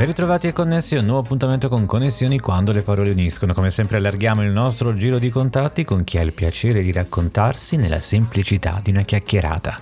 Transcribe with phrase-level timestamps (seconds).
[0.00, 3.52] Ben ritrovati e connessi a un nuovo appuntamento con Connessioni quando le parole uniscono.
[3.52, 7.76] Come sempre allarghiamo il nostro giro di contatti con chi ha il piacere di raccontarsi
[7.76, 9.78] nella semplicità di una chiacchierata.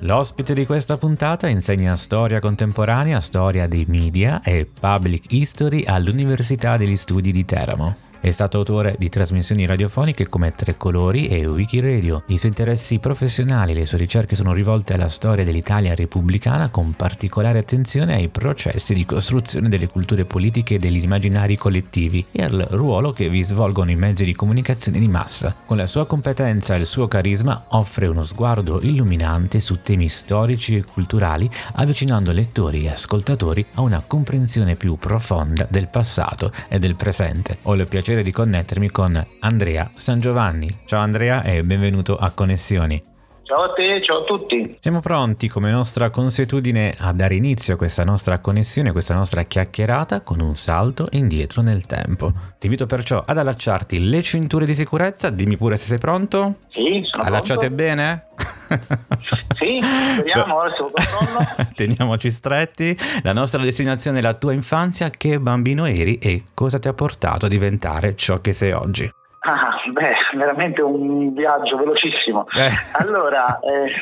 [0.00, 6.98] L'ospite di questa puntata insegna storia contemporanea, storia dei media e public history all'Università degli
[6.98, 7.96] Studi di Teramo.
[8.26, 12.24] È stato autore di trasmissioni radiofoniche come Tre Colori e Wikiradio.
[12.26, 16.94] I suoi interessi professionali e le sue ricerche sono rivolte alla storia dell'Italia repubblicana con
[16.94, 22.66] particolare attenzione ai processi di costruzione delle culture politiche e degli immaginari collettivi e al
[22.70, 25.54] ruolo che vi svolgono i mezzi di comunicazione di massa.
[25.64, 30.74] Con la sua competenza e il suo carisma offre uno sguardo illuminante su temi storici
[30.74, 36.96] e culturali, avvicinando lettori e ascoltatori a una comprensione più profonda del passato e del
[36.96, 37.58] presente.
[37.62, 40.78] Ho il piacere piacere di connettermi con Andrea San Giovanni.
[40.84, 43.15] Ciao Andrea e benvenuto a Connessioni.
[43.46, 44.76] Ciao a te, ciao a tutti.
[44.80, 49.44] Siamo pronti come nostra consuetudine a dare inizio a questa nostra connessione, a questa nostra
[49.44, 52.32] chiacchierata con un salto indietro nel tempo.
[52.58, 56.56] Ti invito perciò ad allacciarti le cinture di sicurezza, dimmi pure se sei pronto.
[56.72, 57.74] Sì, sono Allacciate pronto.
[57.76, 58.26] bene?
[59.60, 59.80] sì,
[60.18, 61.46] speriamo, adesso controllo.
[61.72, 62.98] Teniamoci stretti.
[63.22, 65.08] La nostra destinazione è la tua infanzia.
[65.10, 69.08] Che bambino eri e cosa ti ha portato a diventare ciò che sei oggi?
[69.48, 72.48] Ah, beh, veramente un viaggio velocissimo.
[72.48, 72.68] Eh.
[72.98, 73.92] Allora, eh,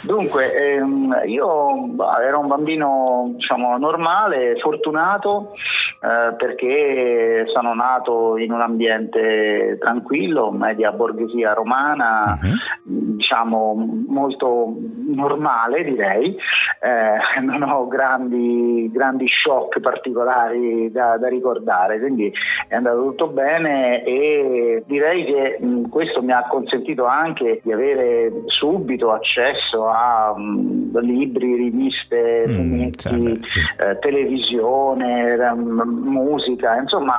[0.00, 1.94] dunque, ehm, io
[2.26, 5.52] ero un bambino diciamo, normale, fortunato,
[6.00, 13.16] eh, perché sono nato in un ambiente tranquillo, media borghesia romana, uh-huh.
[13.16, 13.74] diciamo
[14.08, 14.76] molto
[15.14, 16.38] normale direi,
[16.84, 22.30] eh, non ho grandi, grandi shock particolari da, da ricordare, quindi
[22.68, 28.42] è andato tutto bene e direi che mh, questo mi ha consentito anche di avere
[28.46, 33.60] subito accesso a mh, libri, riviste, mm, fumetti, sì.
[33.78, 37.18] eh, televisione, mh, musica, insomma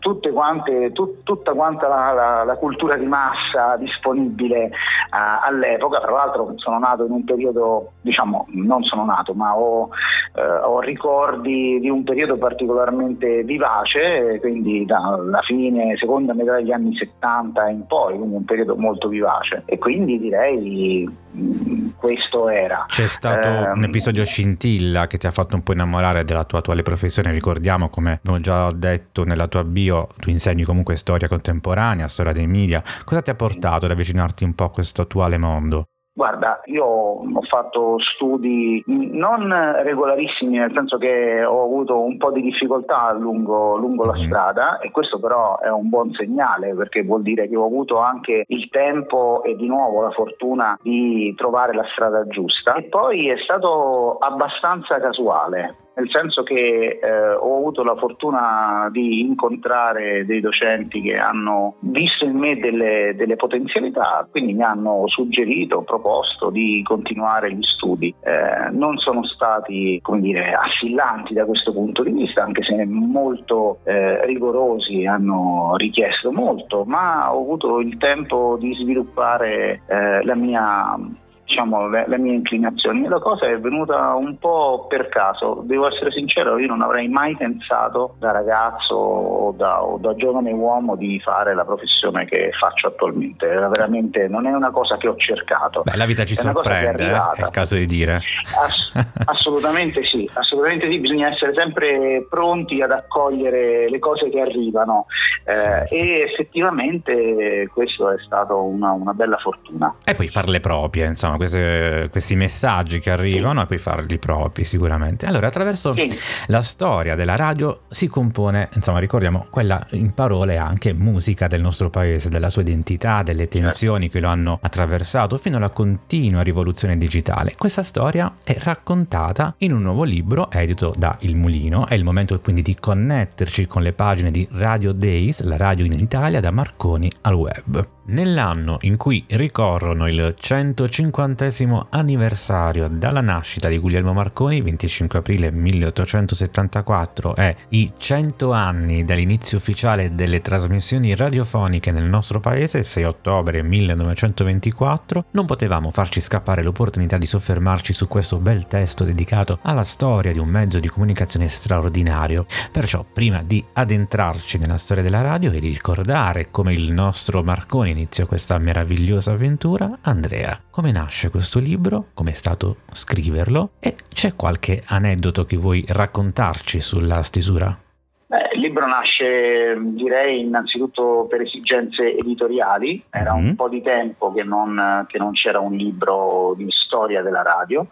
[0.00, 6.00] tutte quante, tu, tutta quanta la, la, la, cultura di massa disponibile uh, all'epoca.
[6.00, 10.80] Tra l'altro sono nato in un periodo, diciamo, non sono nato, ma ho, uh, ho
[10.80, 17.86] ricordi di un periodo particolarmente vivace, quindi dalla fine, seconda metà degli anni 70 in
[17.86, 19.62] poi, quindi un periodo molto vivace.
[19.66, 22.84] E quindi direi mm, questo era.
[22.86, 26.58] C'è stato eh, un episodio scintilla che ti ha fatto un po' innamorare della tua
[26.58, 32.08] attuale professione, ricordiamo come abbiamo già detto nella tua bio, tu insegni comunque storia contemporanea,
[32.08, 35.84] storia dei media, cosa ti ha portato ad avvicinarti un po' a questo attuale mondo?
[36.16, 39.50] Guarda, io ho fatto studi non
[39.82, 44.26] regolarissimi, nel senso che ho avuto un po' di difficoltà lungo, lungo la mm-hmm.
[44.26, 48.44] strada e questo però è un buon segnale perché vuol dire che ho avuto anche
[48.46, 52.74] il tempo e di nuovo la fortuna di trovare la strada giusta.
[52.74, 59.20] E poi è stato abbastanza casuale, nel senso che eh, ho avuto la fortuna di
[59.20, 65.82] incontrare dei docenti che hanno visto in me delle, delle potenzialità, quindi mi hanno suggerito,
[65.82, 68.14] proposto di continuare gli studi.
[68.20, 73.78] Eh, non sono stati, come dire, assillanti da questo punto di vista, anche se molto
[73.84, 80.98] eh, rigorosi, hanno richiesto molto, ma ho avuto il tempo di sviluppare eh, la mia
[81.44, 83.06] diciamo, le, le, mie inclinazioni.
[83.06, 87.36] La cosa è venuta un po' per caso, devo essere sincero, io non avrei mai
[87.36, 92.88] pensato da ragazzo o da, o da giovane uomo di fare la professione che faccio
[92.88, 93.46] attualmente.
[93.46, 95.82] Era veramente non è una cosa che ho cercato.
[95.82, 97.40] Beh, la vita ci è sorprende, è, eh?
[97.40, 98.20] è, il caso di dire.
[98.58, 98.92] Ass-
[99.26, 105.06] assolutamente sì, assolutamente sì, bisogna essere sempre pronti ad accogliere le cose che arrivano
[105.44, 109.94] eh, e effettivamente questo è stato una, una bella fortuna.
[110.04, 114.64] E poi farle proprie, insomma insomma, queste, questi messaggi che arrivano e poi farli propri
[114.64, 115.26] sicuramente.
[115.26, 116.08] Allora, attraverso sì.
[116.46, 121.90] la storia della radio si compone, insomma, ricordiamo quella in parole anche musica del nostro
[121.90, 127.54] paese, della sua identità, delle tensioni che lo hanno attraversato fino alla continua rivoluzione digitale.
[127.56, 132.38] Questa storia è raccontata in un nuovo libro edito da Il Mulino, è il momento
[132.40, 137.10] quindi di connetterci con le pagine di Radio Days, la radio in Italia da Marconi
[137.22, 137.88] al web.
[138.06, 147.34] Nell'anno in cui ricorrono il 150 anniversario dalla nascita di Guglielmo Marconi, 25 aprile 1874,
[147.34, 155.24] e i 100 anni dall'inizio ufficiale delle trasmissioni radiofoniche nel nostro paese, 6 ottobre 1924,
[155.30, 160.38] non potevamo farci scappare l'opportunità di soffermarci su questo bel testo dedicato alla storia di
[160.38, 162.44] un mezzo di comunicazione straordinario.
[162.70, 167.92] Perciò, prima di addentrarci nella storia della radio e di ricordare come il nostro Marconi
[167.94, 174.34] iniziò questa meravigliosa avventura, Andrea, come nasce questo libro, come è stato scriverlo e c'è
[174.34, 177.78] qualche aneddoto che vuoi raccontarci sulla stesura?
[178.26, 183.46] Beh, il libro nasce direi innanzitutto per esigenze editoriali, era mm-hmm.
[183.46, 187.86] un po' di tempo che non, che non, c'era un libro di storia della radio.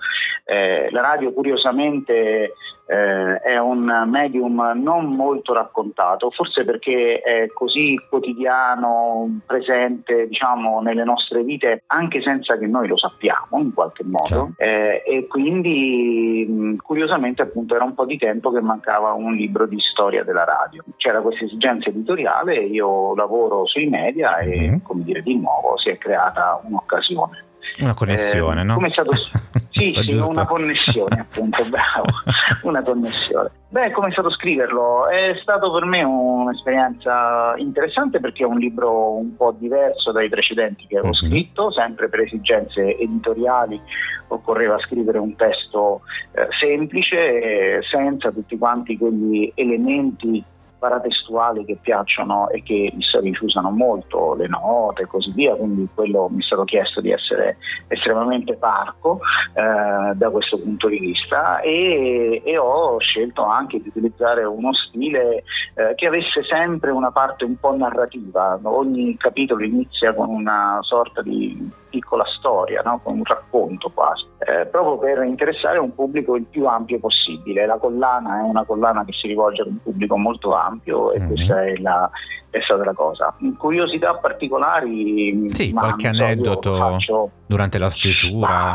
[0.45, 2.55] Eh, la radio curiosamente
[2.93, 11.05] eh, è un medium non molto raccontato, forse perché è così quotidiano, presente diciamo, nelle
[11.05, 16.77] nostre vite anche senza che noi lo sappiamo in qualche modo eh, e quindi mh,
[16.77, 20.85] curiosamente appunto era un po' di tempo che mancava un libro di storia della radio.
[20.97, 24.77] C'era questa esigenza editoriale, io lavoro sui media e mm-hmm.
[24.83, 27.51] come dire di nuovo si è creata un'occasione.
[27.81, 28.75] Una connessione, eh, no?
[28.75, 29.11] Come è stato...
[29.73, 32.05] Sì, sì, una connessione, appunto, bravo,
[32.63, 33.51] una connessione.
[33.69, 35.09] Beh, come è stato scriverlo?
[35.09, 40.87] È stato per me un'esperienza interessante perché è un libro un po' diverso dai precedenti
[40.87, 41.29] che avevo uh-huh.
[41.29, 43.81] scritto, sempre per esigenze editoriali
[44.29, 50.43] occorreva scrivere un testo eh, semplice, senza tutti quanti quegli elementi
[50.83, 55.87] paratestuali che piacciono e che gli storici usano molto, le note e così via, quindi
[55.95, 59.21] quello mi è stato chiesto di essere estremamente parco
[59.55, 65.45] eh, da questo punto di vista e, e, ho scelto anche di utilizzare uno stile
[65.75, 71.23] eh, che avesse sempre una parte un po' narrativa, ogni capitolo inizia con una sorta
[71.23, 73.01] di piccola storia, no?
[73.03, 77.67] con un racconto quasi, eh, proprio per interessare un pubblico il più ampio possibile.
[77.67, 81.29] La collana è una collana che si rivolge ad un pubblico molto ampio e mm-hmm.
[81.29, 82.11] questa è, la,
[82.53, 83.35] è stata la cosa.
[83.57, 85.51] Curiosità particolari?
[85.51, 87.31] Sì, qualche aneddoto faccio...
[87.47, 88.75] durante la stesura.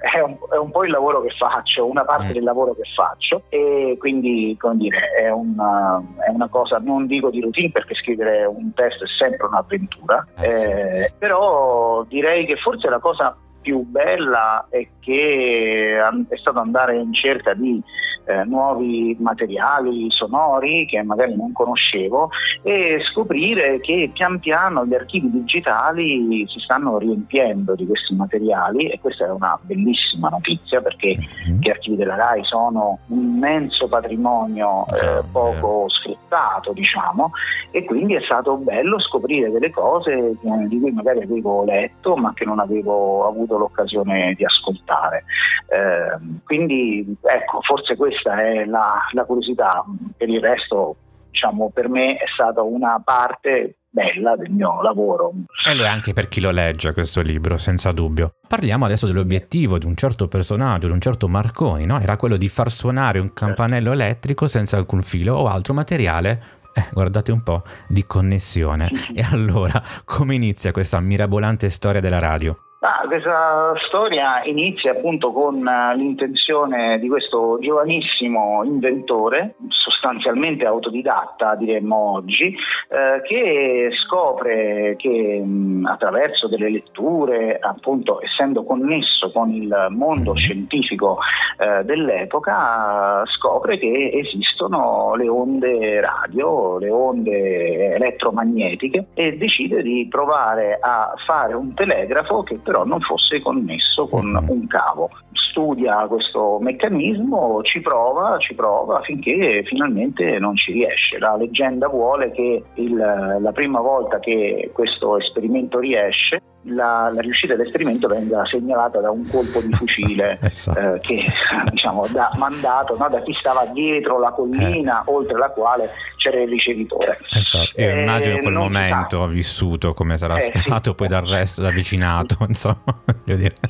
[0.00, 2.32] È un, è un, po' il lavoro che faccio, una parte mm.
[2.32, 7.30] del lavoro che faccio e quindi come dire, è, una, è, una, cosa, non dico
[7.30, 11.14] di routine perché scrivere un testo è sempre un'avventura, eh, eh, sì.
[11.16, 17.54] però direi che forse la cosa più bella è che è stato andare in cerca
[17.54, 17.82] di
[18.24, 22.30] eh, nuovi materiali sonori che magari non conoscevo
[22.62, 29.00] e scoprire che pian piano gli archivi digitali si stanno riempiendo di questi materiali e
[29.00, 31.60] questa è una bellissima notizia perché mm-hmm.
[31.60, 37.32] gli archivi della RAI sono un immenso patrimonio eh, poco sfruttato diciamo
[37.70, 40.36] e quindi è stato bello scoprire delle cose
[40.68, 45.24] di cui magari avevo letto ma che non avevo avuto l'occasione di ascoltare.
[45.68, 49.84] Eh, quindi ecco, forse questa è la, la curiosità,
[50.16, 50.96] per il resto
[51.30, 55.32] diciamo, per me è stata una parte bella del mio lavoro.
[55.66, 58.34] E lo è anche per chi lo legge questo libro, senza dubbio.
[58.46, 62.00] Parliamo adesso dell'obiettivo di un certo personaggio, di un certo Marconi, no?
[62.00, 66.88] Era quello di far suonare un campanello elettrico senza alcun filo o altro materiale eh,
[66.92, 68.90] guardate un po' di connessione.
[69.14, 72.71] E allora, come inizia questa mirabolante storia della radio?
[72.84, 81.94] Ah, questa storia inizia appunto con eh, l'intenzione di questo giovanissimo inventore, sostanzialmente autodidatta diremmo
[82.14, 90.34] oggi, eh, che scopre che mh, attraverso delle letture, appunto essendo connesso con il mondo
[90.34, 91.18] scientifico
[91.58, 100.78] eh, dell'epoca, scopre che esistono le onde radio, le onde elettromagnetiche e decide di provare
[100.80, 104.48] a fare un telegrafo che però non fosse connesso con mm-hmm.
[104.48, 105.10] un cavo.
[105.32, 111.18] Studia questo meccanismo, ci prova, ci prova finché finalmente non ci riesce.
[111.18, 117.54] La leggenda vuole che il, la prima volta che questo esperimento riesce la, la, riuscita
[117.54, 120.94] dell'esperimento venga segnalata da un colpo di fucile esatto.
[120.94, 121.24] eh, che
[121.70, 125.10] diciamo da mandato no, da chi stava dietro la collina eh.
[125.10, 125.90] oltre la quale
[126.22, 127.18] c'era il ricevitore.
[127.32, 127.72] Esatto.
[127.74, 130.96] E eh, immagino quel momento vissuto come sarà eh, stato sì.
[130.96, 132.76] poi dal resto, da vicinato, insomma.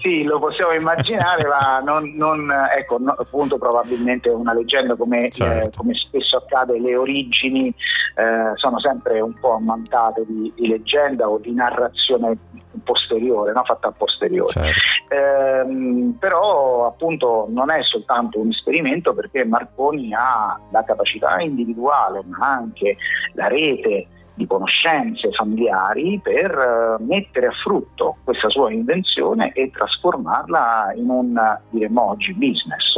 [0.01, 5.31] Sì, lo possiamo immaginare, ma non, non ecco, no, appunto probabilmente una leggenda come, eh,
[5.31, 5.79] certo.
[5.79, 7.69] come spesso accade, le origini
[8.17, 12.37] eh, sono sempre un po' ammantate di, di leggenda o di narrazione
[12.83, 13.62] posteriore, no?
[13.65, 14.53] fatta a posteriore.
[14.53, 15.15] Certo.
[15.15, 22.47] Ehm, però appunto non è soltanto un esperimento perché Marconi ha la capacità individuale ma
[22.47, 22.97] anche
[23.35, 30.93] la rete di conoscenze familiari per eh, mettere a frutto questa sua invenzione e trasformarla
[30.97, 32.97] in un, diremmo oggi, business.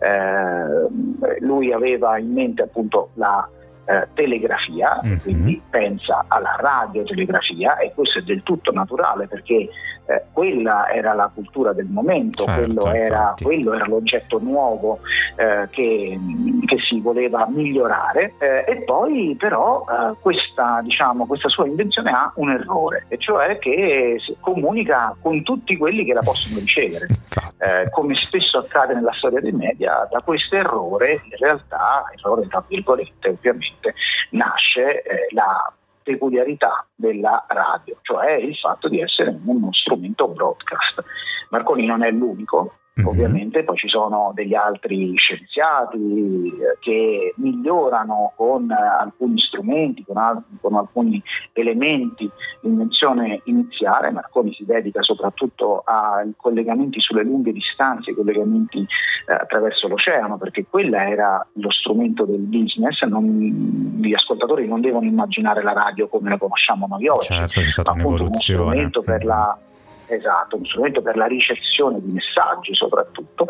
[0.00, 3.48] Eh, lui aveva in mente appunto la
[3.88, 5.18] eh, telegrafia, mm-hmm.
[5.18, 9.68] quindi pensa alla radiotelegrafia e questo è del tutto naturale perché
[10.08, 15.00] eh, quella era la cultura del momento, certo, quello, era, quello, era, l'oggetto nuovo
[15.36, 16.18] eh, che,
[16.64, 22.32] che, si voleva migliorare eh, e poi però eh, questa, diciamo, questa sua invenzione ha
[22.36, 27.06] un errore, e cioè che comunica con tutti quelli che la possono ricevere.
[27.60, 32.62] Eh, come spesso accade nella storia dei media, da questo errore, in realtà, errore tra
[32.64, 33.77] virgolette ovviamente,
[34.30, 41.04] nasce eh, la peculiarità della radio, cioè il fatto di essere uno strumento broadcast.
[41.50, 43.06] Marconi non è l'unico, Mm-hmm.
[43.06, 50.42] Ovviamente poi ci sono degli altri scienziati eh, che migliorano con alcuni strumenti, con, al-
[50.60, 52.28] con alcuni elementi
[52.62, 54.10] l'invenzione iniziale.
[54.10, 60.66] Marconi si dedica soprattutto ai collegamenti sulle lunghe distanze, ai collegamenti eh, attraverso l'oceano, perché
[60.68, 63.02] quella era lo strumento del business.
[63.02, 67.70] Non, gli ascoltatori non devono immaginare la radio come la conosciamo noi oggi, certo, c'è
[67.70, 69.56] stata appunto uno strumento per la
[70.10, 73.44] Esatto, un strumento per la ricezione di messaggi soprattutto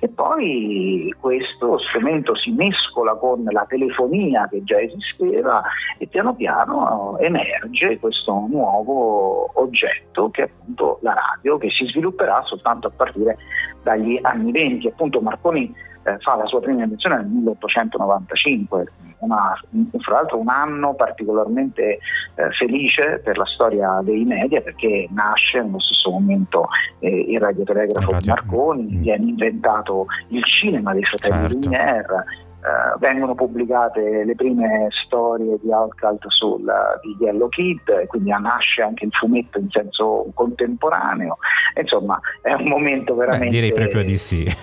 [0.00, 5.62] e poi questo strumento si mescola con la telefonia che già esisteva
[5.98, 12.42] e piano piano emerge questo nuovo oggetto che è appunto la radio che si svilupperà
[12.42, 13.38] soltanto a partire
[13.84, 14.88] dagli anni 20.
[14.88, 15.72] Appunto Marconi
[16.02, 19.52] eh, fa la sua prima invenzione nel 1895 una,
[19.98, 21.98] fra l'altro un anno particolarmente
[22.34, 26.68] eh, felice per la storia dei media perché nasce nello stesso momento
[27.00, 29.00] eh, il radiotelegrafo di Marconi, mm.
[29.00, 31.58] viene inventato il cinema dei fratelli certo.
[31.58, 32.24] Lumière,
[32.60, 38.82] Uh, vengono pubblicate le prime storie di Outcalt sul, uh, di Yellow Kid, quindi nasce
[38.82, 41.38] anche il fumetto in senso contemporaneo.
[41.80, 43.46] Insomma, è un momento veramente.
[43.46, 44.46] Beh, direi proprio di sì,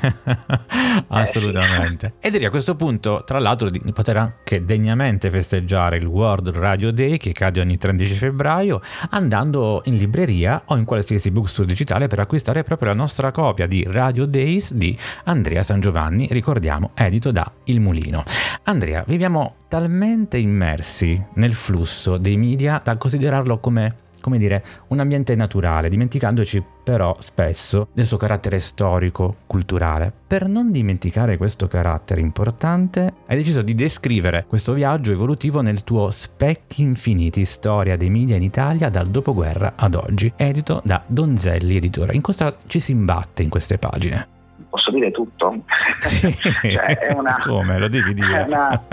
[1.10, 2.06] assolutamente.
[2.06, 2.28] Eh, sì.
[2.28, 6.92] E direi a questo punto, tra l'altro, di poter anche degnamente festeggiare il World Radio
[6.92, 12.20] Day che cade ogni 13 febbraio, andando in libreria o in qualsiasi bookstore digitale per
[12.20, 17.50] acquistare proprio la nostra copia di Radio Days di Andrea San Giovanni, ricordiamo, edito da
[17.66, 18.24] Il mulino.
[18.64, 23.96] Andrea, viviamo talmente immersi nel flusso dei media da considerarlo come
[24.28, 30.12] come dire, un ambiente naturale, dimenticandoci però spesso del suo carattere storico, culturale.
[30.28, 36.12] Per non dimenticare questo carattere importante, hai deciso di descrivere questo viaggio evolutivo nel tuo
[36.12, 42.14] Specchi Infiniti, storia dei media in Italia dal dopoguerra ad oggi, edito da Donzelli Editore.
[42.14, 44.37] In cosa ci si imbatte in queste pagine?
[44.70, 45.56] Posso dire tutto?
[46.00, 46.32] Sì.
[46.62, 47.78] cioè, è una, Come?
[47.78, 48.26] Lo devi dire?
[48.42, 48.84] È una,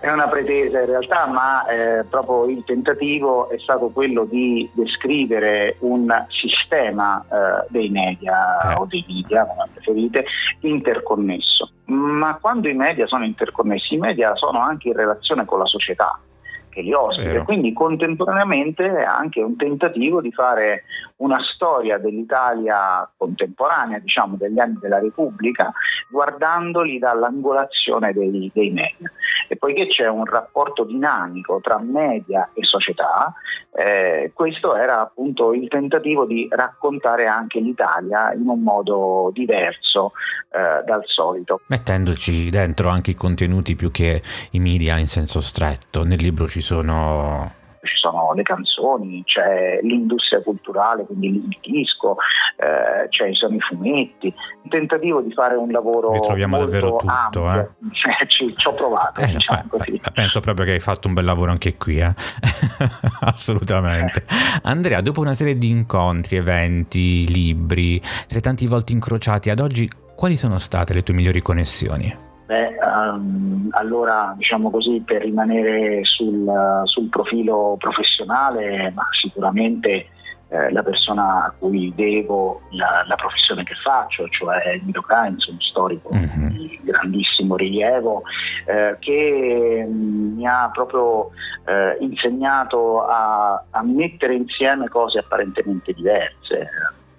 [0.00, 5.76] è una pretesa in realtà, ma eh, proprio il tentativo è stato quello di descrivere
[5.80, 8.74] un sistema eh, dei media eh.
[8.74, 10.24] o dei media, come preferite,
[10.60, 11.70] interconnesso.
[11.86, 16.18] Ma quando i media sono interconnessi, i media sono anche in relazione con la società
[16.78, 17.42] che li ospita.
[17.42, 20.84] Quindi contemporaneamente è anche un tentativo di fare
[21.16, 25.72] una storia dell'Italia contemporanea, diciamo degli anni della Repubblica,
[26.08, 29.10] guardandoli dall'angolazione dei, dei media.
[29.48, 33.34] E poiché c'è un rapporto dinamico tra media e società,
[33.74, 40.12] eh, questo era appunto il tentativo di raccontare anche l'Italia in un modo diverso
[40.50, 41.60] eh, dal solito.
[41.66, 46.04] Mettendoci dentro anche i contenuti più che i media in senso stretto.
[46.04, 46.67] Nel libro ci sono
[47.82, 52.16] ci sono le canzoni, c'è l'industria culturale, quindi il disco,
[52.56, 54.32] eh, ci sono i fumetti,
[54.62, 57.68] un tentativo di fare un lavoro Ritroviamo davvero tutto, eh?
[58.28, 61.50] ci, ci, ho provato, eh, diciamo beh, penso proprio che hai fatto un bel lavoro
[61.50, 62.14] anche qui, eh?
[63.20, 64.24] assolutamente.
[64.62, 69.90] Andrea, dopo una serie di incontri, eventi, libri, tra i tanti volti incrociati, ad oggi
[70.14, 72.26] quali sono state le tue migliori connessioni?
[72.48, 76.50] Beh, um, allora diciamo così per rimanere sul,
[76.84, 80.06] sul profilo professionale, ma sicuramente
[80.48, 85.60] eh, la persona a cui devo la, la, professione che faccio, cioè Guido Kainz, un
[85.60, 86.46] storico mm-hmm.
[86.46, 88.22] di grandissimo rilievo,
[88.64, 91.28] eh, che mh, mi ha proprio
[91.66, 96.66] eh, insegnato a, a mettere insieme cose apparentemente diverse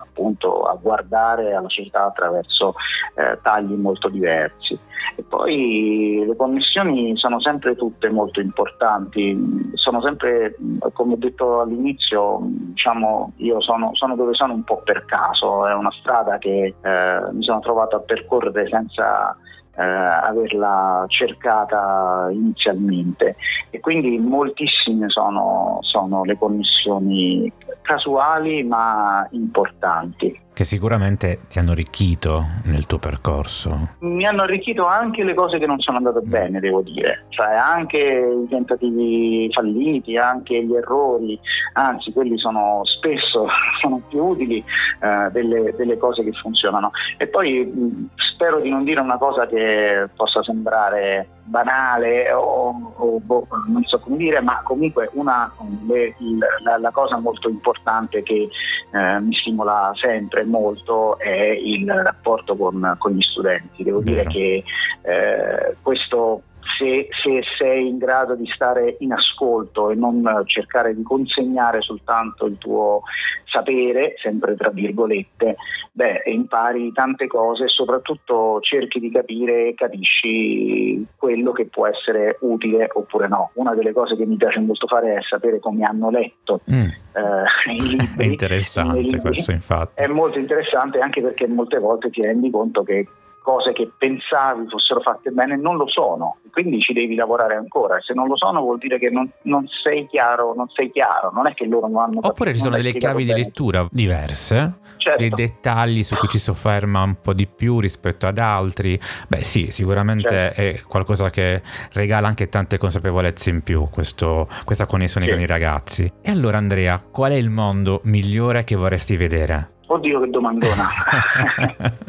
[0.10, 2.74] appunto a guardare alla società attraverso
[3.16, 4.78] eh, tagli molto diversi.
[5.16, 10.56] E poi le connessioni sono sempre tutte molto importanti, sono sempre,
[10.94, 15.74] come ho detto all'inizio, diciamo, io sono, sono dove sono un po' per caso, è
[15.74, 19.36] una strada che eh, mi sono trovato a percorrere senza
[19.80, 23.38] eh, averla cercata inizialmente
[23.70, 27.52] e quindi moltissime sono, sono le connessioni
[27.90, 33.96] casuali ma importanti che sicuramente ti hanno arricchito nel tuo percorso.
[34.00, 36.30] Mi hanno arricchito anche le cose che non sono andate mm.
[36.30, 41.40] bene, devo dire, cioè anche i tentativi falliti, anche gli errori,
[41.76, 43.48] anzi quelli sono spesso
[43.80, 44.62] sono più utili
[45.00, 46.92] eh, delle, delle, cose che funzionano.
[47.16, 53.20] E poi mh, spero di non dire una cosa che possa sembrare banale o, o
[53.20, 55.52] boh, non so come dire, ma comunque una,
[55.88, 56.16] le,
[56.64, 58.50] la, la, cosa molto importante che
[58.92, 63.84] eh, mi stimola sempre molto è il rapporto con, con gli studenti.
[63.84, 64.12] Devo Vero.
[64.12, 64.64] dire che
[65.02, 66.44] eh, questo
[66.78, 72.46] se, se, sei in grado di stare in ascolto e non cercare di consegnare soltanto
[72.46, 73.02] il tuo
[73.46, 75.56] sapere, sempre tra virgolette,
[75.92, 82.38] beh, impari tante cose e soprattutto cerchi di capire e capisci quello che può essere
[82.42, 83.52] utile oppure no.
[83.56, 86.84] Una delle cose che mi piace molto fare è sapere come hanno letto mm.
[86.84, 88.08] eh, i libri.
[88.18, 90.04] È interessante questo infatti.
[90.04, 93.08] È molto interessante anche perché molte volte ti rendi conto che
[93.50, 98.00] cose che pensavi fossero fatte bene non lo sono, quindi ci devi lavorare ancora.
[98.00, 101.48] Se non lo sono vuol dire che non, non sei chiaro, non sei chiaro, non
[101.48, 103.34] è che loro non hanno Oppure ci sono delle chiavi bene.
[103.40, 105.18] di lettura diverse, certo.
[105.18, 109.00] dei dettagli su cui ci sofferma un po' di più rispetto ad altri.
[109.28, 110.62] Beh sì, sicuramente certo.
[110.62, 111.64] è qualcosa che
[111.94, 115.32] regala anche tante consapevolezze in più, questo, questa connessione sì.
[115.32, 116.12] con i ragazzi.
[116.22, 119.78] E allora Andrea, qual è il mondo migliore che vorresti vedere?
[119.88, 120.88] Oddio che domandona.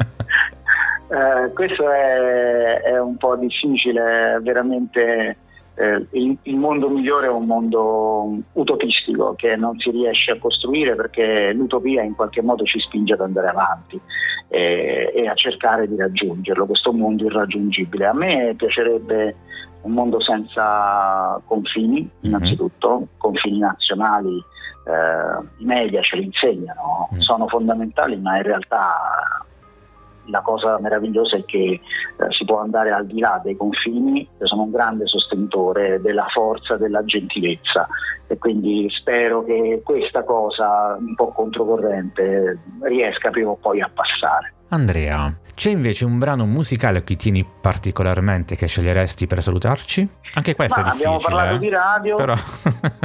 [1.11, 5.35] Eh, questo è, è, un po' difficile, veramente
[5.75, 10.95] eh, il, il, mondo migliore è un mondo utopistico che non si riesce a costruire
[10.95, 13.99] perché l'utopia in qualche modo ci spinge ad andare avanti
[14.47, 18.05] e, e a cercare di raggiungerlo, questo mondo irraggiungibile.
[18.05, 19.35] A me piacerebbe
[19.81, 22.09] un mondo senza confini, mhm.
[22.21, 23.03] innanzitutto, mm-hmm.
[23.17, 24.41] confini nazionali,
[24.85, 27.19] eh, i media ce li insegnano, mm.
[27.19, 29.45] sono fondamentali, ma in realtà
[30.25, 31.81] la cosa meravigliosa è che eh,
[32.29, 36.77] si può andare al di là dei confini, io sono un grande sostenitore della forza,
[36.77, 37.87] della gentilezza
[38.27, 44.53] e quindi spero che questa cosa un po' controcorrente riesca prima o poi a passare.
[44.73, 50.07] Andrea, c'è invece un brano musicale a cui tieni particolarmente che sceglieresti per salutarci?
[50.35, 51.09] Anche questo Ma è difficile.
[51.09, 51.59] Abbiamo parlato eh?
[51.59, 52.33] di radio, però...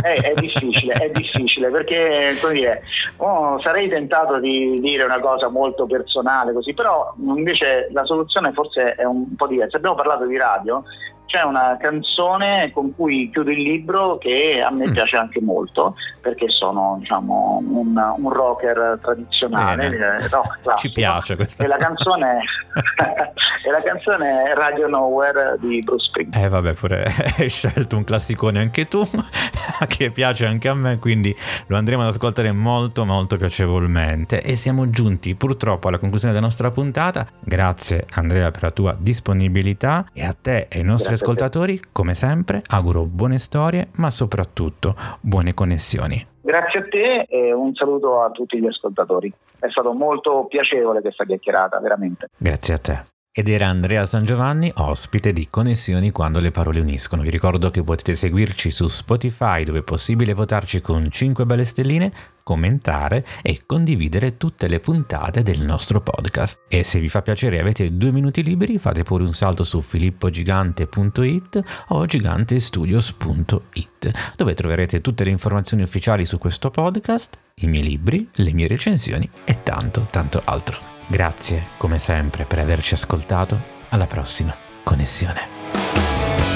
[0.00, 2.82] è, è, difficile, è difficile perché dire,
[3.16, 8.94] oh, sarei tentato di dire una cosa molto personale così, però invece la soluzione forse
[8.94, 9.76] è un po' diversa.
[9.76, 10.84] Abbiamo parlato di radio,
[11.26, 14.92] c'è una canzone con cui chiudo il libro che a me mm.
[14.92, 15.94] piace anche molto
[16.26, 20.76] perché sono diciamo, un, un, rocker tradizionale, eh, rock classico.
[20.76, 21.62] Ci piace questa.
[21.62, 22.40] E la canzone,
[23.64, 26.44] e la canzone Radio Nowhere di Bruce Springsteen.
[26.44, 27.04] Eh vabbè, pure
[27.38, 29.08] hai scelto un classicone anche tu,
[29.86, 31.32] che piace anche a me, quindi
[31.68, 34.42] lo andremo ad ascoltare molto molto piacevolmente.
[34.42, 37.24] E siamo giunti purtroppo alla conclusione della nostra puntata.
[37.38, 42.62] Grazie Andrea per la tua disponibilità e a te e ai nostri ascoltatori, come sempre,
[42.68, 46.24] auguro buone storie, ma soprattutto buone connessioni.
[46.40, 49.32] Grazie a te e un saluto a tutti gli ascoltatori.
[49.58, 52.28] È stato molto piacevole questa chiacchierata, veramente.
[52.38, 57.20] Grazie a te ed era Andrea San Giovanni, ospite di Connessioni quando le parole uniscono.
[57.20, 62.10] Vi ricordo che potete seguirci su Spotify dove è possibile votarci con 5 belle stelline,
[62.42, 66.62] commentare e condividere tutte le puntate del nostro podcast.
[66.66, 69.82] E se vi fa piacere e avete due minuti liberi fate pure un salto su
[69.82, 78.30] filippogigante.it o gigantestudios.it dove troverete tutte le informazioni ufficiali su questo podcast, i miei libri,
[78.36, 80.95] le mie recensioni e tanto tanto altro.
[81.08, 83.74] Grazie, come sempre, per averci ascoltato.
[83.90, 86.55] Alla prossima connessione.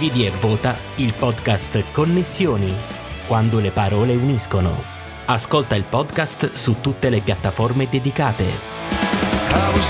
[0.00, 2.74] Condividi e vota il podcast Connessioni,
[3.26, 4.82] quando le parole uniscono.
[5.26, 8.44] Ascolta il podcast su tutte le piattaforme dedicate.
[8.44, 9.86] I was